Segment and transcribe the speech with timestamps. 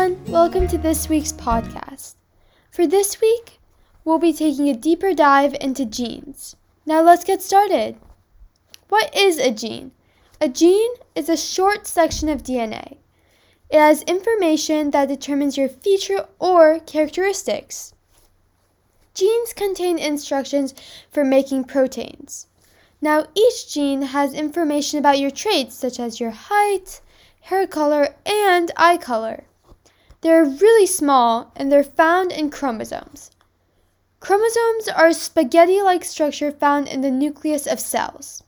[0.00, 2.14] welcome to this week's podcast.
[2.70, 3.60] For this week,
[4.02, 6.56] we'll be taking a deeper dive into genes.
[6.86, 7.96] Now let's get started.
[8.88, 9.90] What is a gene?
[10.40, 12.96] A gene is a short section of DNA.
[13.68, 17.92] It has information that determines your feature or characteristics.
[19.12, 20.74] Genes contain instructions
[21.10, 22.46] for making proteins.
[23.02, 27.02] Now, each gene has information about your traits, such as your height,
[27.42, 29.44] hair color, and eye color.
[30.22, 33.30] They're really small and they're found in chromosomes.
[34.20, 38.42] Chromosomes are a spaghetti like structure found in the nucleus of cells.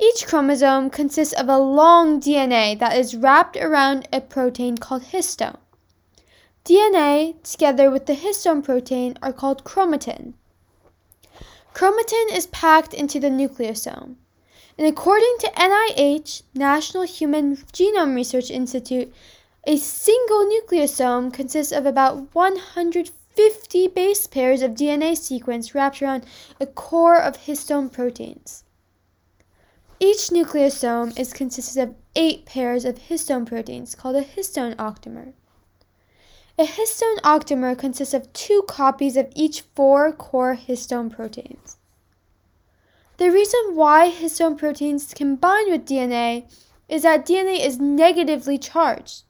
[0.00, 5.58] Each chromosome consists of a long DNA that is wrapped around a protein called histone.
[6.64, 10.34] DNA, together with the histone protein, are called chromatin.
[11.74, 14.16] Chromatin is packed into the nucleosome.
[14.76, 19.12] And according to NIH, National Human Genome Research Institute,
[19.66, 26.24] a single nucleosome consists of about 150 base pairs of DNA sequence wrapped around
[26.60, 28.64] a core of histone proteins.
[30.00, 35.32] Each nucleosome is consisted of eight pairs of histone proteins called a histone octamer.
[36.56, 41.76] A histone octamer consists of two copies of each four core histone proteins.
[43.16, 46.48] The reason why histone proteins combine with DNA
[46.88, 49.24] is that DNA is negatively charged.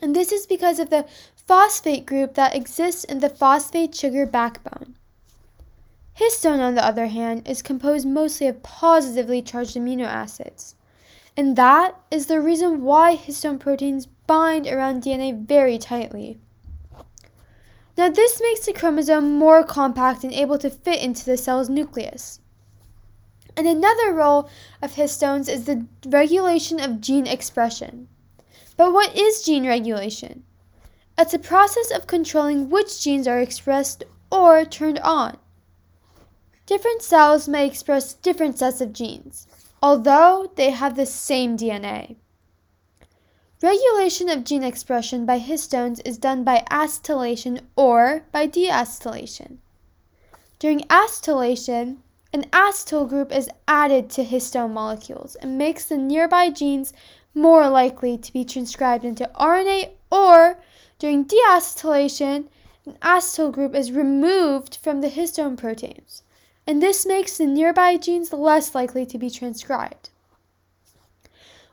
[0.00, 1.06] And this is because of the
[1.36, 4.96] phosphate group that exists in the phosphate sugar backbone.
[6.18, 10.74] Histone, on the other hand, is composed mostly of positively charged amino acids.
[11.36, 16.38] And that is the reason why histone proteins bind around DNA very tightly.
[17.96, 22.40] Now, this makes the chromosome more compact and able to fit into the cell's nucleus.
[23.56, 24.48] And another role
[24.82, 28.08] of histones is the regulation of gene expression.
[28.76, 30.44] But what is gene regulation?
[31.16, 35.38] It's a process of controlling which genes are expressed or turned on.
[36.66, 39.46] Different cells may express different sets of genes,
[39.82, 42.16] although they have the same DNA.
[43.62, 49.58] Regulation of gene expression by histones is done by acetylation or by deacetylation.
[50.58, 51.98] During acetylation,
[52.32, 56.92] an acetyl group is added to histone molecules and makes the nearby genes
[57.34, 60.58] more likely to be transcribed into RNA, or
[60.98, 62.46] during deacetylation,
[62.86, 66.22] an acetyl group is removed from the histone proteins,
[66.66, 70.10] and this makes the nearby genes less likely to be transcribed.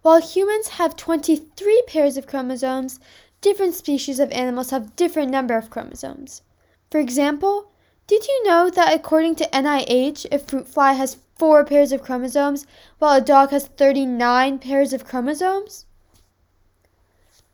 [0.01, 2.99] While humans have 23 pairs of chromosomes,
[3.41, 6.41] different species of animals have different number of chromosomes.
[6.89, 7.70] For example,
[8.11, 12.67] did you know that according to NIH, a fruit fly has four pairs of chromosomes,
[12.99, 15.85] while a dog has 39 pairs of chromosomes?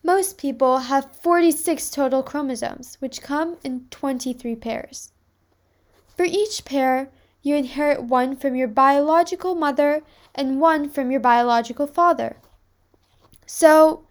[0.02, 5.12] Most people have 46 total chromosomes, which come in 23 pairs.
[6.16, 7.12] For each pair,
[7.44, 10.02] you inherit one from your biological mother
[10.34, 12.38] and one from your biological father.
[13.46, 14.08] So,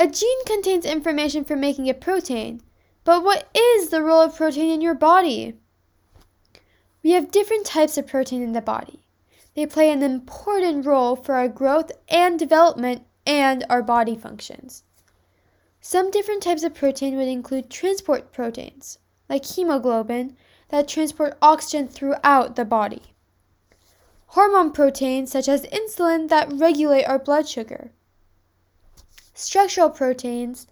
[0.00, 2.62] a gene contains information for making a protein,
[3.04, 5.54] but what is the role of protein in your body?
[7.04, 9.04] We have different types of protein in the body.
[9.54, 14.84] They play an important role for our growth and development and our body functions.
[15.82, 18.98] Some different types of protein would include transport proteins,
[19.28, 20.34] like hemoglobin,
[20.70, 23.14] that transport oxygen throughout the body.
[24.28, 27.92] Hormone proteins, such as insulin, that regulate our blood sugar.
[29.34, 30.66] Structural proteins,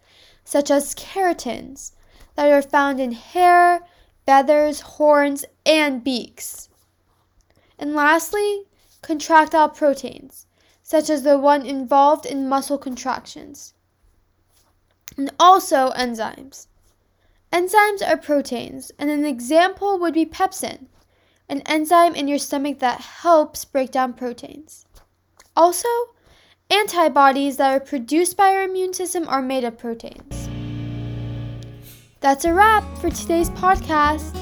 [0.45, 1.93] such as keratins,
[2.37, 3.83] that are found in hair,
[4.27, 6.69] feathers, horns, and beaks.
[7.79, 8.65] And lastly,
[9.03, 10.47] contractile proteins,
[10.83, 13.75] such as the one involved in muscle contractions.
[15.17, 16.69] And also enzymes.
[17.53, 20.87] Enzymes are proteins, and an example would be pepsin,
[21.49, 24.87] an enzyme in your stomach that helps break down proteins.
[25.55, 25.89] Also,
[26.71, 30.42] antibodies that are produced by our immune system are made of proteins.
[32.23, 34.42] That's a wrap for today's podcast.